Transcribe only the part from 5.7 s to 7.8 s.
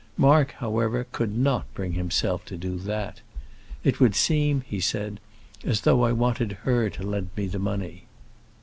though I wanted her to lend me the